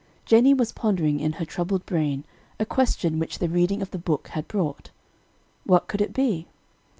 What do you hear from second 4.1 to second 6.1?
had brought. What could